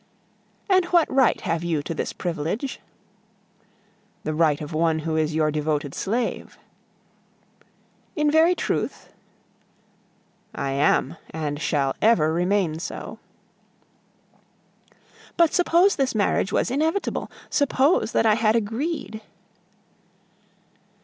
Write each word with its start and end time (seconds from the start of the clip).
"And 0.67 0.85
what 0.85 1.07
right 1.13 1.39
have 1.41 1.63
you 1.63 1.83
to 1.83 1.93
this 1.93 2.11
privilege?" 2.11 2.79
"The 4.23 4.33
right 4.33 4.59
of 4.59 4.73
one 4.73 4.97
who 4.97 5.15
is 5.15 5.35
your 5.35 5.51
devoted 5.51 5.93
slave." 5.93 6.57
"In 8.15 8.31
very 8.31 8.55
truth?" 8.55 9.13
"I 10.55 10.71
am, 10.71 11.17
and 11.29 11.61
shall 11.61 11.95
ever 12.01 12.33
remain 12.33 12.79
so." 12.79 13.19
"But 15.37 15.53
suppose 15.53 15.97
this 15.97 16.15
marriage 16.15 16.51
was 16.51 16.71
inevitable; 16.71 17.29
suppose 17.51 18.11
that 18.13 18.25
I 18.25 18.33
had 18.33 18.55
agreed..." 18.55 19.21